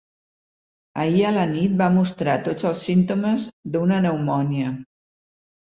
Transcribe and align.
Ahir 1.03 1.21
a 1.31 1.33
la 1.35 1.43
nit 1.51 1.75
va 1.83 1.91
mostrar 1.99 2.39
tots 2.49 2.67
els 2.71 2.83
símptomes 2.89 3.47
d'una 3.77 4.03
pneumònia. 4.03 4.77